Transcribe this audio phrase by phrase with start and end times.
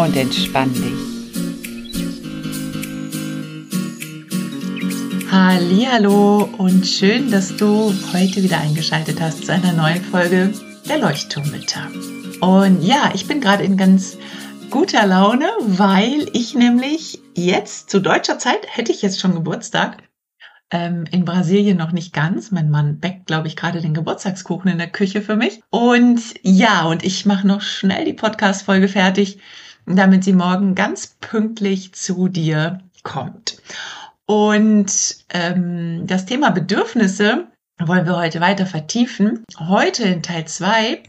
[0.00, 1.10] Und entspann dich.
[5.30, 10.54] Hallo und schön, dass du heute wieder eingeschaltet hast zu einer neuen Folge
[10.88, 11.90] der Leuchtturmmittag.
[12.40, 14.16] Und ja, ich bin gerade in ganz
[14.70, 19.98] guter Laune, weil ich nämlich jetzt zu deutscher Zeit hätte ich jetzt schon Geburtstag.
[20.72, 22.52] Ähm, in Brasilien noch nicht ganz.
[22.52, 25.60] Mein Mann backt, glaube ich, gerade den Geburtstagskuchen in der Küche für mich.
[25.68, 29.40] Und ja, und ich mache noch schnell die Podcast-Folge fertig
[29.86, 33.60] damit sie morgen ganz pünktlich zu dir kommt.
[34.26, 37.48] Und ähm, das Thema Bedürfnisse
[37.80, 39.44] wollen wir heute weiter vertiefen.
[39.58, 41.02] Heute in Teil 2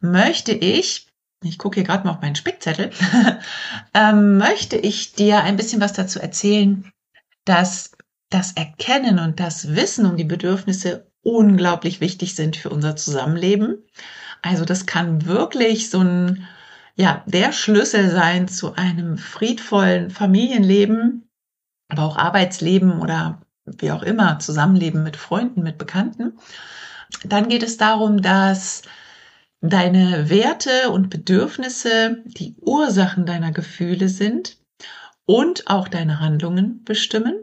[0.00, 1.08] möchte ich,
[1.44, 2.90] ich gucke hier gerade mal auf meinen Spickzettel,
[3.94, 6.90] ähm, möchte ich dir ein bisschen was dazu erzählen,
[7.44, 7.92] dass
[8.30, 13.84] das Erkennen und das Wissen um die Bedürfnisse unglaublich wichtig sind für unser Zusammenleben.
[14.40, 16.48] Also das kann wirklich so ein
[16.94, 21.28] ja, der Schlüssel sein zu einem friedvollen Familienleben,
[21.88, 26.38] aber auch Arbeitsleben oder wie auch immer, Zusammenleben mit Freunden, mit Bekannten.
[27.24, 28.82] Dann geht es darum, dass
[29.60, 34.58] deine Werte und Bedürfnisse die Ursachen deiner Gefühle sind
[35.24, 37.34] und auch deine Handlungen bestimmen.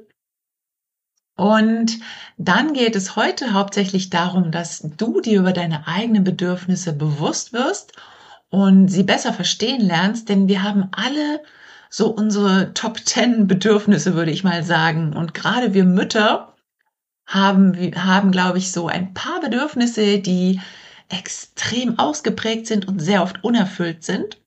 [1.38, 2.00] Und
[2.38, 7.94] dann geht es heute hauptsächlich darum, dass du dir über deine eigenen Bedürfnisse bewusst wirst
[8.50, 11.42] und sie besser verstehen lernst, denn wir haben alle
[11.90, 15.16] so unsere Top Ten Bedürfnisse, würde ich mal sagen.
[15.16, 16.56] Und gerade wir Mütter
[17.26, 20.60] haben, haben, glaube ich, so ein paar Bedürfnisse, die
[21.10, 24.40] extrem ausgeprägt sind und sehr oft unerfüllt sind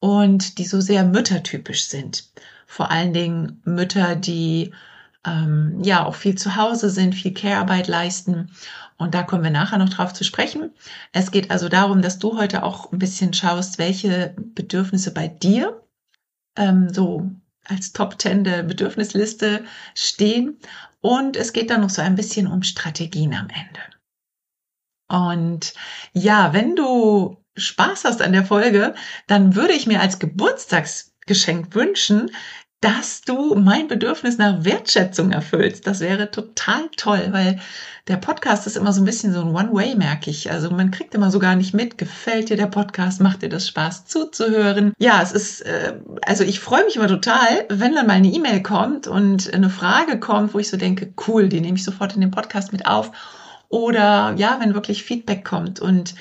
[0.00, 2.30] und die so sehr müttertypisch sind.
[2.66, 4.72] Vor allen Dingen Mütter, die
[5.26, 8.50] ähm, ja auch viel zu Hause sind, viel Care-Arbeit leisten
[9.00, 10.74] und da kommen wir nachher noch drauf zu sprechen.
[11.12, 15.82] Es geht also darum, dass du heute auch ein bisschen schaust, welche Bedürfnisse bei dir
[16.54, 17.30] ähm, so
[17.64, 19.64] als Top Ten der Bedürfnisliste
[19.94, 20.58] stehen.
[21.00, 23.80] Und es geht dann noch so ein bisschen um Strategien am Ende.
[25.08, 25.72] Und
[26.12, 28.94] ja, wenn du Spaß hast an der Folge,
[29.26, 32.30] dann würde ich mir als Geburtstagsgeschenk wünschen,
[32.80, 35.86] dass du mein Bedürfnis nach Wertschätzung erfüllst.
[35.86, 37.58] Das wäre total toll, weil
[38.08, 40.50] der Podcast ist immer so ein bisschen so ein One-Way, merke ich.
[40.50, 43.68] Also man kriegt immer so gar nicht mit, gefällt dir der Podcast, macht dir das
[43.68, 44.94] Spaß zuzuhören.
[44.98, 48.62] Ja, es ist, äh, also ich freue mich immer total, wenn dann mal eine E-Mail
[48.62, 52.22] kommt und eine Frage kommt, wo ich so denke, cool, die nehme ich sofort in
[52.22, 53.12] den Podcast mit auf.
[53.68, 56.14] Oder ja, wenn wirklich Feedback kommt und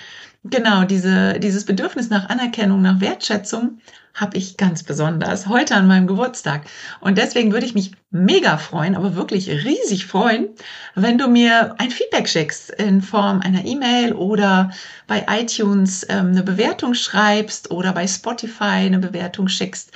[0.45, 3.79] Genau, diese, dieses Bedürfnis nach Anerkennung, nach Wertschätzung
[4.19, 6.65] habe ich ganz besonders heute an meinem Geburtstag.
[6.99, 10.49] Und deswegen würde ich mich mega freuen, aber wirklich riesig freuen,
[10.95, 14.71] wenn du mir ein Feedback schickst in Form einer E-Mail oder
[15.07, 19.91] bei iTunes ähm, eine Bewertung schreibst oder bei Spotify eine Bewertung schickst.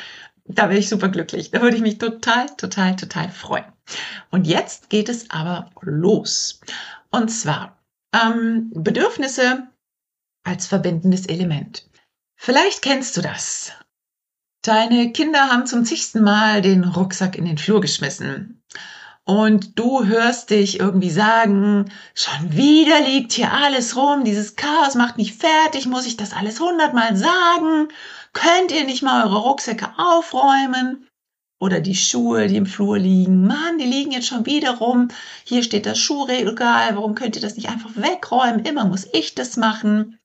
[0.46, 1.52] Da wäre ich super glücklich.
[1.52, 3.66] Da würde ich mich total, total, total freuen.
[4.30, 6.62] Und jetzt geht es aber los.
[7.12, 7.78] Und zwar
[8.14, 9.68] ähm, Bedürfnisse
[10.44, 11.90] als verbindendes Element.
[12.36, 13.72] Vielleicht kennst du das.
[14.64, 18.64] Deine Kinder haben zum zigsten Mal den Rucksack in den Flur geschmissen.
[19.26, 25.18] Und du hörst dich irgendwie sagen, schon wieder liegt hier alles rum, dieses Chaos macht
[25.18, 27.90] mich fertig, muss ich das alles hundertmal sagen?
[28.32, 31.10] Könnt ihr nicht mal eure Rucksäcke aufräumen?
[31.60, 33.46] Oder die Schuhe, die im Flur liegen.
[33.46, 35.10] Mann, die liegen jetzt schon wieder rum.
[35.44, 36.96] Hier steht das Schuhregal.
[36.96, 38.64] Warum könnt ihr das nicht einfach wegräumen?
[38.64, 40.20] Immer muss ich das machen.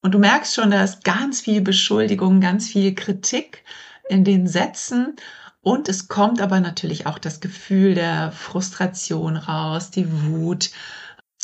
[0.00, 3.64] Und du merkst schon, da ist ganz viel Beschuldigung, ganz viel Kritik
[4.08, 5.16] in den Sätzen.
[5.60, 10.70] Und es kommt aber natürlich auch das Gefühl der Frustration raus, die Wut,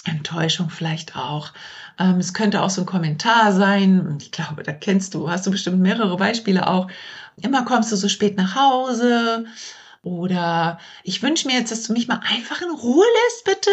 [0.04, 1.52] Enttäuschung vielleicht auch.
[1.98, 4.18] Ähm, es könnte auch so ein Kommentar sein.
[4.20, 6.88] Ich glaube, da kennst du, hast du bestimmt mehrere Beispiele auch.
[7.36, 9.46] Immer kommst du so spät nach Hause.
[10.02, 13.70] Oder ich wünsche mir jetzt, dass du mich mal einfach in Ruhe lässt, bitte.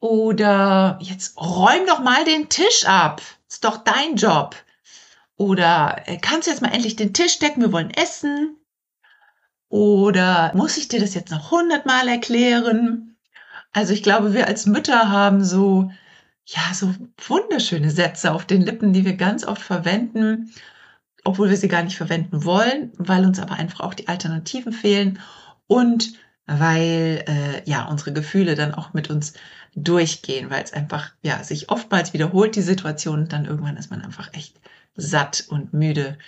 [0.00, 3.22] Oder jetzt räum doch mal den Tisch ab.
[3.52, 4.56] Ist doch dein Job.
[5.36, 7.60] Oder äh, kannst du jetzt mal endlich den Tisch decken?
[7.60, 8.56] Wir wollen essen.
[9.68, 13.18] Oder muss ich dir das jetzt noch hundertmal erklären?
[13.72, 15.90] Also ich glaube, wir als Mütter haben so
[16.46, 16.94] ja, so
[17.28, 20.50] wunderschöne Sätze auf den Lippen, die wir ganz oft verwenden,
[21.22, 25.20] obwohl wir sie gar nicht verwenden wollen, weil uns aber einfach auch die Alternativen fehlen
[25.66, 26.14] und
[26.46, 29.34] weil äh, ja unsere Gefühle dann auch mit uns
[29.74, 34.02] durchgehen, weil es einfach ja sich oftmals wiederholt die Situation und dann irgendwann ist man
[34.02, 34.60] einfach echt
[34.96, 36.18] satt und müde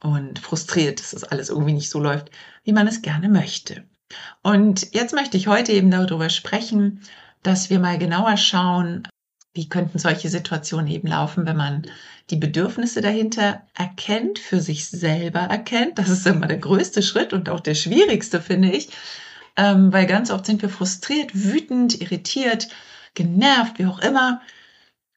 [0.00, 2.30] und frustriert, dass das alles irgendwie nicht so läuft,
[2.64, 3.84] wie man es gerne möchte.
[4.42, 7.02] Und jetzt möchte ich heute eben darüber sprechen,
[7.42, 9.06] dass wir mal genauer schauen,
[9.52, 11.82] wie könnten solche Situationen eben laufen, wenn man
[12.30, 15.98] die Bedürfnisse dahinter erkennt, für sich selber erkennt.
[15.98, 18.90] Das ist immer der größte Schritt und auch der schwierigste, finde ich,
[19.58, 22.68] ähm, weil ganz oft sind wir frustriert, wütend, irritiert,
[23.14, 24.40] genervt, wie auch immer.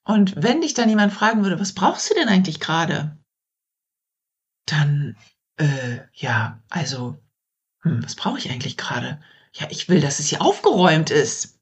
[0.03, 3.17] Und wenn dich dann jemand fragen würde, was brauchst du denn eigentlich gerade?
[4.65, 5.15] Dann,
[5.57, 7.17] äh, ja, also,
[7.83, 9.21] hm, was brauche ich eigentlich gerade?
[9.53, 11.61] Ja, ich will, dass es hier aufgeräumt ist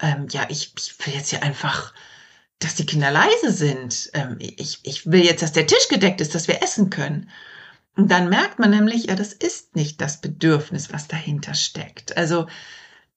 [0.00, 1.94] ähm, ja, ich, ich will jetzt ja einfach,
[2.58, 4.10] dass die Kinder leise sind.
[4.14, 7.30] Ähm, ich, ich will jetzt, dass der Tisch gedeckt ist, dass wir essen können.
[7.96, 12.16] Und dann merkt man nämlich, ja, das ist nicht das Bedürfnis, was dahinter steckt.
[12.16, 12.46] Also,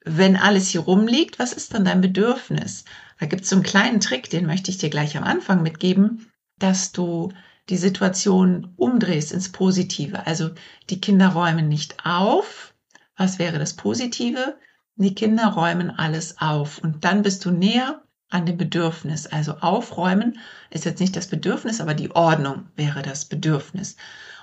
[0.05, 2.85] wenn alles hier rumliegt, was ist dann dein Bedürfnis?
[3.19, 6.31] Da gibt es so einen kleinen Trick, den möchte ich dir gleich am Anfang mitgeben,
[6.59, 7.33] dass du
[7.69, 10.25] die Situation umdrehst ins Positive.
[10.25, 10.51] Also
[10.89, 12.73] die Kinder räumen nicht auf.
[13.17, 14.57] Was wäre das Positive?
[14.95, 19.27] Die Kinder räumen alles auf und dann bist du näher an dem Bedürfnis.
[19.27, 20.39] Also aufräumen
[20.69, 23.95] ist jetzt nicht das Bedürfnis, aber die Ordnung wäre das Bedürfnis.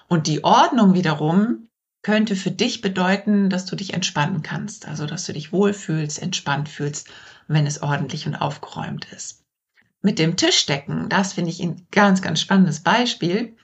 [0.09, 1.69] Und die Ordnung wiederum
[2.03, 4.87] könnte für dich bedeuten, dass du dich entspannen kannst.
[4.87, 7.09] Also, dass du dich wohlfühlst, entspannt fühlst,
[7.49, 9.43] wenn es ordentlich und aufgeräumt ist.
[10.03, 13.56] Mit dem Tischdecken, das finde ich ein ganz, ganz spannendes Beispiel.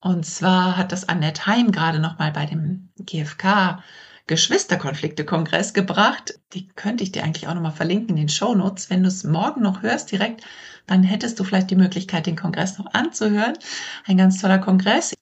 [0.00, 3.82] Und zwar hat das Annette Heim gerade nochmal bei dem GfK
[4.26, 6.40] Geschwisterkonflikte-Kongress gebracht.
[6.54, 8.88] Die könnte ich dir eigentlich auch nochmal verlinken in den Show Notes.
[8.88, 10.42] Wenn du es morgen noch hörst direkt,
[10.86, 13.58] dann hättest du vielleicht die Möglichkeit, den Kongress noch anzuhören.
[14.06, 15.14] Ein ganz toller Kongress.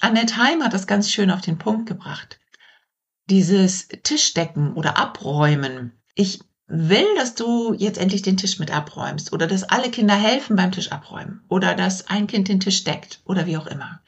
[0.00, 2.38] Annette Heim hat das ganz schön auf den Punkt gebracht.
[3.28, 5.92] Dieses Tischdecken oder Abräumen.
[6.14, 10.56] Ich will, dass du jetzt endlich den Tisch mit abräumst oder dass alle Kinder helfen
[10.56, 14.00] beim Tisch abräumen oder dass ein Kind den Tisch deckt oder wie auch immer.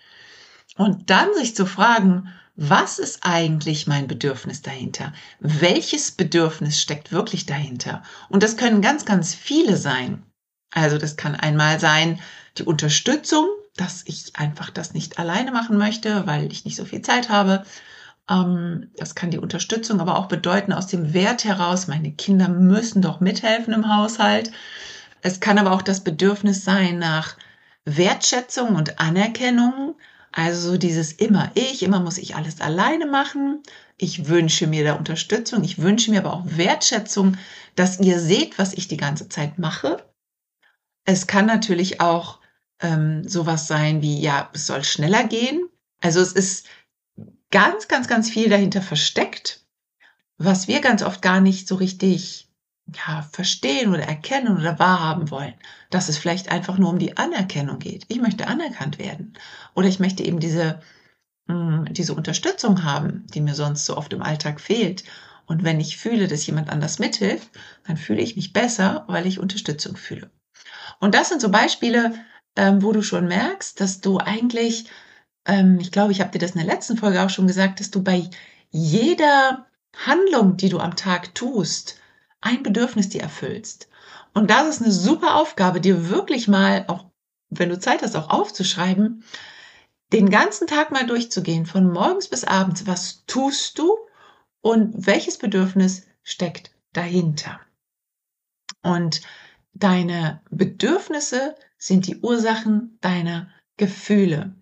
[0.77, 5.13] Und dann sich zu fragen, was ist eigentlich mein Bedürfnis dahinter?
[5.41, 8.03] Welches Bedürfnis steckt wirklich dahinter?
[8.29, 10.23] Und das können ganz, ganz viele sein.
[10.71, 12.21] Also das kann einmal sein
[12.59, 13.47] die Unterstützung,
[13.81, 17.65] dass ich einfach das nicht alleine machen möchte, weil ich nicht so viel Zeit habe.
[18.29, 23.01] Ähm, das kann die Unterstützung aber auch bedeuten aus dem Wert heraus, meine Kinder müssen
[23.01, 24.53] doch mithelfen im Haushalt.
[25.23, 27.37] Es kann aber auch das Bedürfnis sein nach
[27.87, 29.97] Wertschätzung und Anerkennung,
[30.33, 33.63] also so dieses immer ich, immer muss ich alles alleine machen.
[33.97, 35.65] Ich wünsche mir da Unterstützung.
[35.65, 37.37] Ich wünsche mir aber auch Wertschätzung,
[37.75, 40.05] dass ihr seht, was ich die ganze Zeit mache.
[41.05, 42.40] Es kann natürlich auch
[42.81, 45.69] ähm, sowas sein wie, ja, es soll schneller gehen.
[46.01, 46.67] Also es ist
[47.51, 49.65] ganz, ganz, ganz viel dahinter versteckt,
[50.39, 52.49] was wir ganz oft gar nicht so richtig
[52.97, 55.55] ja, verstehen oder erkennen oder wahrhaben wollen,
[55.91, 58.05] dass es vielleicht einfach nur um die Anerkennung geht.
[58.09, 59.35] Ich möchte anerkannt werden
[59.75, 60.81] oder ich möchte eben diese,
[61.47, 65.05] mh, hm, diese Unterstützung haben, die mir sonst so oft im Alltag fehlt.
[65.47, 67.51] Und wenn ich fühle, dass jemand anders mithilft,
[67.87, 70.31] dann fühle ich mich besser, weil ich Unterstützung fühle.
[71.01, 72.15] Und das sind so Beispiele,
[72.57, 74.87] ähm, wo du schon merkst, dass du eigentlich,
[75.47, 77.91] ähm, ich glaube, ich habe dir das in der letzten Folge auch schon gesagt, dass
[77.91, 78.29] du bei
[78.71, 79.67] jeder
[79.97, 81.97] Handlung, die du am Tag tust,
[82.41, 83.89] ein Bedürfnis dir erfüllst.
[84.33, 87.07] Und das ist eine super Aufgabe, dir wirklich mal, auch
[87.51, 89.25] wenn du Zeit hast, auch aufzuschreiben,
[90.13, 92.87] den ganzen Tag mal durchzugehen, von morgens bis abends.
[92.87, 93.97] Was tust du
[94.61, 97.61] und welches Bedürfnis steckt dahinter?
[98.83, 99.21] Und
[99.73, 104.55] deine Bedürfnisse sind die Ursachen deiner Gefühle.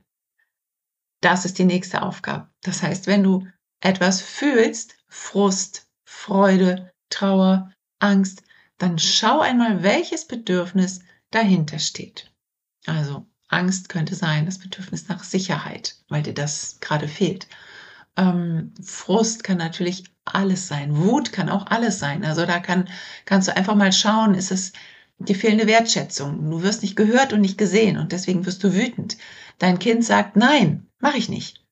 [1.20, 2.48] Das ist die nächste Aufgabe.
[2.62, 3.46] Das heißt, wenn du
[3.80, 8.42] etwas fühlst, Frust, Freude, Trauer, Angst,
[8.78, 12.32] dann schau einmal, welches Bedürfnis dahinter steht.
[12.87, 17.48] Also Angst könnte sein, das Bedürfnis nach Sicherheit, weil dir das gerade fehlt.
[18.16, 20.96] Ähm, Frust kann natürlich alles sein.
[20.96, 22.25] Wut kann auch alles sein.
[22.25, 22.88] Also da kann,
[23.25, 24.72] kannst du einfach mal schauen, ist es
[25.18, 26.50] die fehlende Wertschätzung.
[26.50, 29.16] Du wirst nicht gehört und nicht gesehen und deswegen wirst du wütend.
[29.58, 31.64] Dein Kind sagt, nein, mache ich nicht.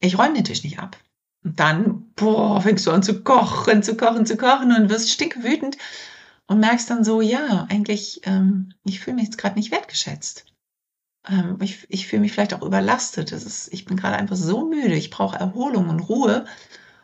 [0.00, 0.96] Ich räume den Tisch nicht ab.
[1.44, 5.76] Und dann, boah, fängst du an zu kochen, zu kochen, zu kochen und wirst stickwütend
[6.46, 10.46] und merkst dann so, ja, eigentlich, ähm, ich fühle mich jetzt gerade nicht wertgeschätzt.
[11.28, 13.32] Ähm, ich ich fühle mich vielleicht auch überlastet.
[13.32, 14.94] Das ist, ich bin gerade einfach so müde.
[14.94, 16.46] Ich brauche Erholung und Ruhe.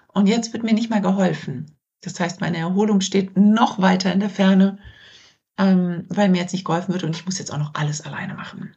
[0.08, 1.76] Und jetzt wird mir nicht mal geholfen.
[2.00, 4.78] Das heißt, meine Erholung steht noch weiter in der Ferne.
[5.62, 8.34] Ähm, weil mir jetzt nicht geholfen wird und ich muss jetzt auch noch alles alleine
[8.34, 8.74] machen.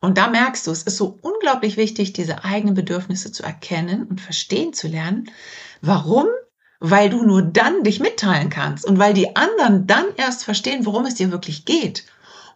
[0.00, 4.20] Und da merkst du, es ist so unglaublich wichtig, diese eigenen Bedürfnisse zu erkennen und
[4.20, 5.30] verstehen zu lernen.
[5.82, 6.26] Warum?
[6.78, 11.04] Weil du nur dann dich mitteilen kannst und weil die anderen dann erst verstehen, worum
[11.04, 12.06] es dir wirklich geht.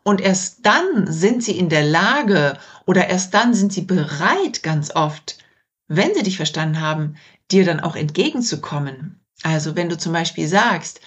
[0.03, 4.97] Und erst dann sind sie in der Lage oder erst dann sind sie bereit, ganz
[4.97, 5.39] oft,
[5.87, 7.17] wenn sie dich verstanden haben,
[7.51, 9.21] dir dann auch entgegenzukommen.
[9.43, 11.01] Also wenn du zum Beispiel sagst,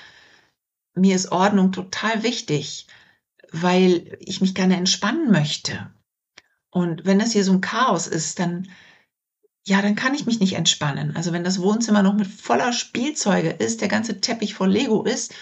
[0.98, 2.88] mir ist Ordnung total wichtig,
[3.52, 5.92] weil ich mich gerne entspannen möchte
[6.78, 8.68] und wenn das hier so ein Chaos ist, dann,
[9.66, 11.16] ja, dann kann ich mich nicht entspannen.
[11.16, 15.34] Also wenn das Wohnzimmer noch mit voller Spielzeuge ist, der ganze Teppich voll Lego ist,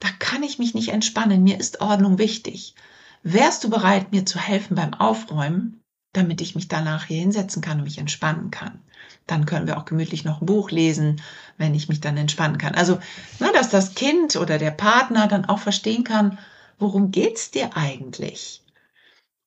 [0.00, 1.44] da kann ich mich nicht entspannen.
[1.44, 2.74] Mir ist Ordnung wichtig.
[3.22, 5.79] Wärst du bereit, mir zu helfen beim Aufräumen,
[6.12, 8.82] damit ich mich danach hier hinsetzen kann und mich entspannen kann?
[9.26, 11.22] Dann können wir auch gemütlich noch ein Buch lesen,
[11.56, 12.74] wenn ich mich dann entspannen kann.
[12.74, 12.98] Also,
[13.38, 16.38] na, dass das Kind oder der Partner dann auch verstehen kann,
[16.78, 18.64] worum geht's dir eigentlich?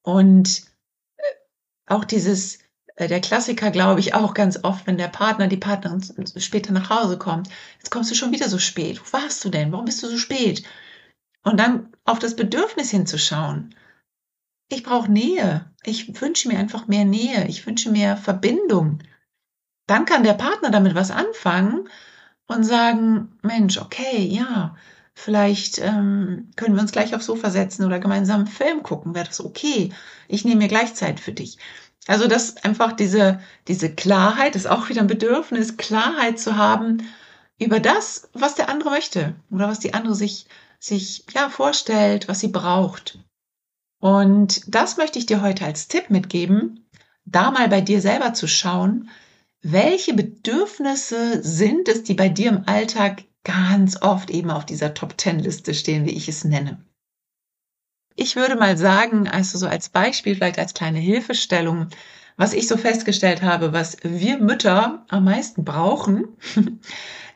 [0.04, 0.64] Und
[1.86, 2.60] auch dieses,
[2.96, 6.04] äh, der Klassiker, glaube ich, auch ganz oft, wenn der Partner, die Partnerin
[6.38, 7.50] später nach Hause kommt.
[7.78, 9.02] Jetzt kommst du schon wieder so spät.
[9.02, 9.72] Wo warst du denn?
[9.72, 10.64] Warum bist du so spät?
[11.44, 13.76] Und dann auf das Bedürfnis hinzuschauen.
[14.70, 15.72] Ich brauche Nähe.
[15.84, 17.48] Ich wünsche mir einfach mehr Nähe.
[17.48, 19.00] Ich wünsche mehr Verbindung.
[19.88, 21.90] Dann kann der Partner damit was anfangen
[22.48, 24.76] und sagen, Mensch, okay, ja,
[25.16, 29.14] Vielleicht ähm, können wir uns gleich aufs Sofa setzen oder gemeinsam einen Film gucken.
[29.14, 29.92] Wäre das okay?
[30.28, 31.58] Ich nehme mir gleich Zeit für dich.
[32.08, 37.08] Also das einfach diese, diese Klarheit, ist auch wieder ein Bedürfnis, Klarheit zu haben
[37.60, 40.48] über das, was der andere möchte oder was die andere sich,
[40.80, 43.20] sich ja, vorstellt, was sie braucht.
[44.04, 46.86] Und das möchte ich dir heute als Tipp mitgeben,
[47.24, 49.10] da mal bei dir selber zu schauen,
[49.62, 55.74] welche Bedürfnisse sind es, die bei dir im Alltag ganz oft eben auf dieser Top-10-Liste
[55.74, 56.84] stehen, wie ich es nenne.
[58.18, 61.88] Ich würde mal sagen, also so als Beispiel, vielleicht als kleine Hilfestellung,
[62.36, 66.28] was ich so festgestellt habe, was wir Mütter am meisten brauchen,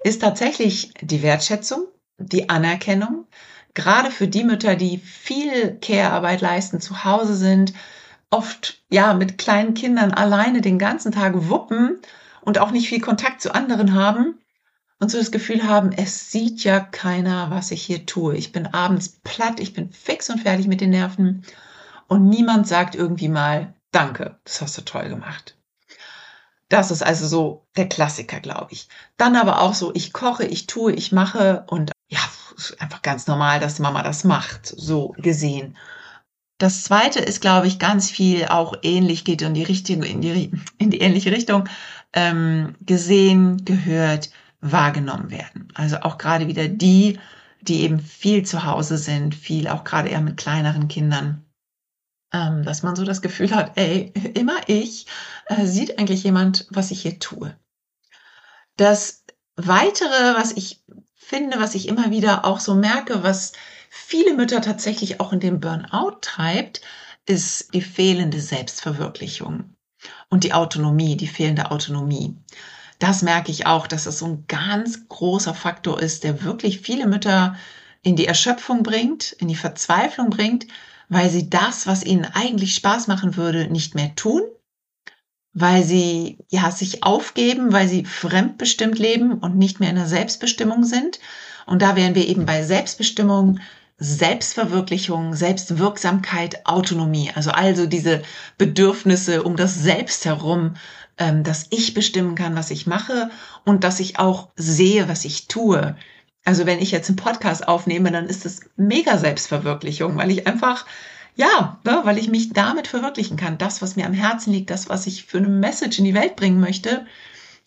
[0.03, 3.25] ist tatsächlich die Wertschätzung, die Anerkennung,
[3.77, 7.73] gerade für die Mütter, die viel Care-Arbeit leisten, zu Hause sind,
[8.31, 11.99] oft ja mit kleinen Kindern alleine den ganzen Tag wuppen
[12.41, 14.39] und auch nicht viel Kontakt zu anderen haben
[14.99, 18.35] und so das Gefühl haben, es sieht ja keiner, was ich hier tue.
[18.35, 21.43] Ich bin abends platt, ich bin fix und fertig mit den Nerven
[22.07, 25.55] und niemand sagt irgendwie mal, danke, das hast du toll gemacht.
[26.69, 28.89] Das ist also so der Klassiker, glaube ich.
[29.17, 32.19] Dann aber auch so, ich koche, ich tue, ich mache und ja,
[32.79, 35.77] einfach ganz normal, dass die Mama das macht, so gesehen.
[36.57, 40.51] Das zweite ist, glaube ich, ganz viel auch ähnlich, geht in die richtige, in die,
[40.79, 41.69] in die ähnliche Richtung,
[42.13, 45.67] ähm, gesehen, gehört, wahrgenommen werden.
[45.75, 47.19] Also auch gerade wieder die,
[47.61, 51.45] die eben viel zu Hause sind, viel auch gerade eher mit kleineren Kindern,
[52.33, 55.05] ähm, dass man so das Gefühl hat, ey, immer ich,
[55.45, 57.55] äh, sieht eigentlich jemand, was ich hier tue.
[58.77, 59.23] Das
[59.55, 60.83] weitere, was ich
[61.27, 63.51] finde, was ich immer wieder auch so merke, was
[63.89, 66.79] viele Mütter tatsächlich auch in den Burnout treibt,
[67.25, 69.75] ist die fehlende Selbstverwirklichung
[70.29, 72.37] und die Autonomie, die fehlende Autonomie.
[72.99, 77.07] Das merke ich auch, dass das so ein ganz großer Faktor ist, der wirklich viele
[77.07, 77.57] Mütter
[78.03, 80.65] in die Erschöpfung bringt, in die Verzweiflung bringt,
[81.09, 84.43] weil sie das, was ihnen eigentlich Spaß machen würde, nicht mehr tun,
[85.59, 90.83] weil sie ja sich aufgeben, weil sie fremdbestimmt leben und nicht mehr in der Selbstbestimmung
[90.83, 91.19] sind.
[91.65, 93.59] Und da wären wir eben bei Selbstbestimmung,
[93.99, 97.31] Selbstverwirklichung, Selbstwirksamkeit, Autonomie.
[97.33, 98.21] Also also diese
[98.57, 100.75] Bedürfnisse um das Selbst herum
[101.17, 103.29] ähm, dass ich bestimmen kann, was ich mache
[103.65, 105.95] und dass ich auch sehe, was ich tue.
[106.45, 110.85] Also wenn ich jetzt einen Podcast aufnehme, dann ist es mega Selbstverwirklichung, weil ich einfach,
[111.37, 113.57] ja, ne, weil ich mich damit verwirklichen kann.
[113.57, 116.35] Das, was mir am Herzen liegt, das, was ich für eine Message in die Welt
[116.35, 117.05] bringen möchte.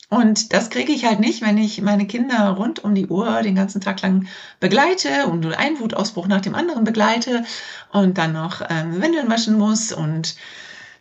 [0.08, 3.54] Und das kriege ich halt nicht, wenn ich meine Kinder rund um die Uhr den
[3.54, 4.26] ganzen Tag lang
[4.58, 7.44] begleite und einen Wutausbruch nach dem anderen begleite
[7.92, 10.34] und dann noch ähm, Windeln waschen muss und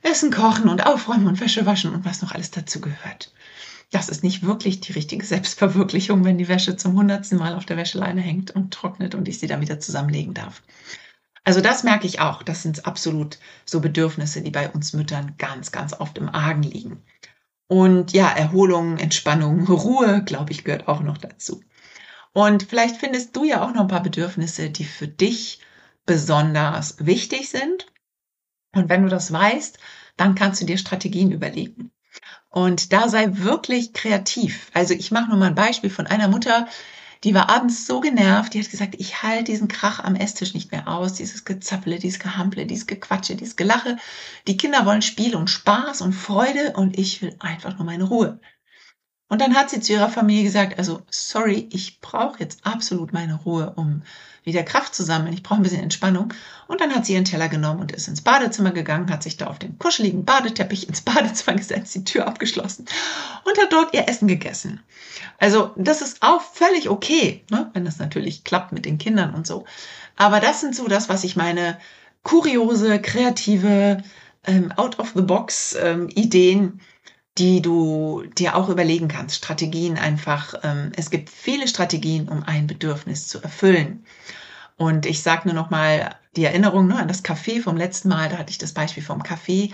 [0.04, 3.34] Essen kochen und aufräumen und Wäsche waschen und was noch alles dazu gehört.
[3.92, 7.78] Das ist nicht wirklich die richtige Selbstverwirklichung, wenn die Wäsche zum hundertsten Mal auf der
[7.78, 10.62] Wäscheleine hängt und trocknet und ich sie dann wieder zusammenlegen darf.
[11.50, 12.44] Also das merke ich auch.
[12.44, 17.01] Das sind absolut so Bedürfnisse, die bei uns Müttern ganz, ganz oft im Argen liegen.
[17.65, 21.63] Und ja, Erholung, Entspannung, Ruhe, glaube ich, gehört auch noch dazu.
[22.34, 25.60] Und vielleicht findest du ja auch noch ein paar Bedürfnisse, die für dich
[26.06, 27.88] besonders wichtig sind
[28.75, 29.79] und wenn du das weißt,
[30.18, 31.89] dann kannst du dir Strategien überlegen.
[32.50, 34.70] Und da sei wirklich kreativ.
[34.75, 36.68] Also ich mache nur mal ein Beispiel von einer Mutter,
[37.26, 40.72] Die war abends so genervt, die hat gesagt, ich halte diesen Krach am Esstisch nicht
[40.72, 43.98] mehr aus, dieses Gezappele, dieses Gehample, dieses Gequatsche, dieses Gelache.
[44.48, 48.40] Die Kinder wollen Spiel und Spaß und Freude und ich will einfach nur meine Ruhe.
[49.28, 53.36] Und dann hat sie zu ihrer Familie gesagt, also sorry, ich brauche jetzt absolut meine
[53.36, 54.02] Ruhe, um
[54.50, 55.34] wieder Kraft zu sammeln.
[55.34, 56.34] Ich brauche ein bisschen Entspannung.
[56.68, 59.48] Und dann hat sie ihren Teller genommen und ist ins Badezimmer gegangen, hat sich da
[59.48, 62.86] auf den kuscheligen Badeteppich ins Badezimmer gesetzt, die Tür abgeschlossen
[63.46, 64.82] und hat dort ihr Essen gegessen.
[65.38, 67.70] Also das ist auch völlig okay, ne?
[67.74, 69.65] wenn das natürlich klappt mit den Kindern und so.
[70.15, 71.77] Aber das sind so das, was ich meine,
[72.24, 74.03] kuriose, kreative,
[74.46, 76.10] ähm, out-of-the-box ähm,
[77.39, 79.38] die du dir auch überlegen kannst.
[79.38, 80.53] Strategien einfach.
[80.63, 84.05] Ähm, es gibt viele Strategien, um ein Bedürfnis zu erfüllen.
[84.75, 88.29] Und ich sage nur noch mal die Erinnerung ne, an das Café vom letzten Mal.
[88.29, 89.72] Da hatte ich das Beispiel vom Café.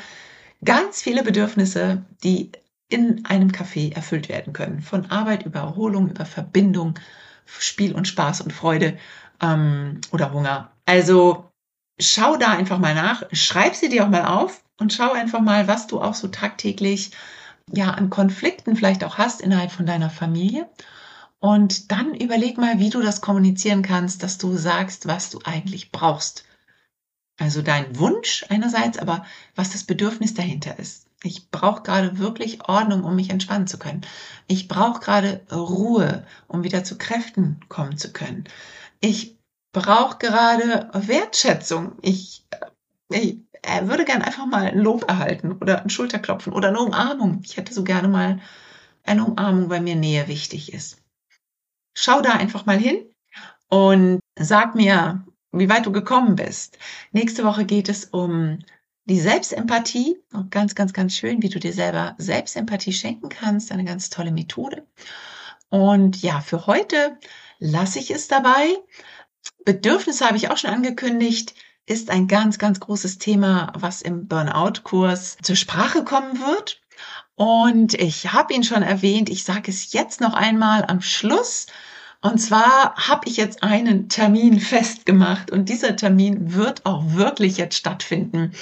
[0.63, 2.51] Ganz viele Bedürfnisse, die
[2.88, 4.81] in einem Café erfüllt werden können.
[4.81, 7.00] Von Arbeit über Erholung, über Verbindung,
[7.45, 8.98] Spiel und Spaß und Freude
[9.41, 10.72] ähm, oder Hunger.
[10.86, 11.50] Also
[12.00, 15.67] schau da einfach mal nach, schreib sie dir auch mal auf und schau einfach mal,
[15.67, 17.12] was du auch so tagtäglich
[17.72, 20.69] ja an Konflikten vielleicht auch hast innerhalb von deiner Familie.
[21.39, 25.91] Und dann überleg mal, wie du das kommunizieren kannst, dass du sagst, was du eigentlich
[25.91, 26.45] brauchst.
[27.38, 31.07] Also dein Wunsch einerseits, aber was das Bedürfnis dahinter ist.
[31.24, 34.01] Ich brauche gerade wirklich Ordnung, um mich entspannen zu können.
[34.48, 38.45] Ich brauche gerade Ruhe, um wieder zu Kräften kommen zu können.
[39.01, 39.38] Ich
[39.74, 41.93] brauche gerade Wertschätzung.
[42.01, 42.45] Ich,
[43.10, 47.41] ich er würde gern einfach mal ein Lob erhalten oder ein Schulterklopfen oder eine Umarmung.
[47.43, 48.39] Ich hätte so gerne mal
[49.03, 51.01] eine Umarmung, weil mir Nähe wichtig ist.
[51.95, 53.05] Schau da einfach mal hin
[53.69, 56.77] und sag mir, wie weit du gekommen bist.
[57.12, 58.60] Nächste Woche geht es um
[59.05, 60.17] die Selbstempathie.
[60.34, 63.72] Und ganz, ganz, ganz schön, wie du dir selber Selbstempathie schenken kannst.
[63.72, 64.86] Eine ganz tolle Methode.
[65.69, 67.17] Und ja, für heute
[67.60, 68.67] lasse ich es dabei.
[69.63, 71.55] Bedürfnisse habe ich auch schon angekündigt
[71.86, 76.81] ist ein ganz, ganz großes Thema, was im Burnout-Kurs zur Sprache kommen wird.
[77.36, 81.68] Und ich habe ihn schon erwähnt, ich sage es jetzt noch einmal am Schluss.
[82.22, 87.77] Und zwar habe ich jetzt einen Termin festgemacht und dieser Termin wird auch wirklich jetzt
[87.77, 88.53] stattfinden.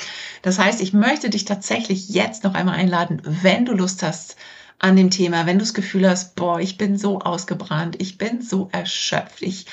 [0.41, 4.35] Das heißt, ich möchte dich tatsächlich jetzt noch einmal einladen, wenn du Lust hast
[4.79, 8.41] an dem Thema, wenn du das Gefühl hast, boah, ich bin so ausgebrannt, ich bin
[8.41, 9.65] so erschöpft, ich